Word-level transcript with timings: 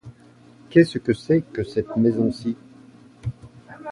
Qu'est-ce 0.71 0.97
que 0.97 1.13
c'est 1.13 1.41
que 1.43 1.63
cette 1.63 1.95
maison-ci? 1.95 2.57